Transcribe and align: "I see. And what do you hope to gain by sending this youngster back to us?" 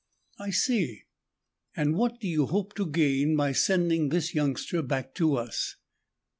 "I 0.39 0.49
see. 0.49 1.03
And 1.75 1.95
what 1.95 2.19
do 2.19 2.27
you 2.27 2.47
hope 2.47 2.73
to 2.77 2.87
gain 2.87 3.35
by 3.35 3.51
sending 3.51 4.09
this 4.09 4.33
youngster 4.33 4.81
back 4.81 5.13
to 5.13 5.35
us?" 5.37 5.75